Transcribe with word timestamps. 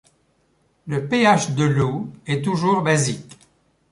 Le 0.87 1.07
pH 1.07 1.51
de 1.51 1.63
l'eau 1.63 2.07
est 2.25 2.41
toujours 2.43 2.81
basique. 2.81 3.37